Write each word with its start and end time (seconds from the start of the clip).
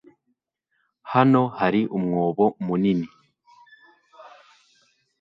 Hano 1.13 1.41
hari 1.59 1.81
umwobo 1.97 2.45
mu 2.65 2.73
nini 2.81 3.07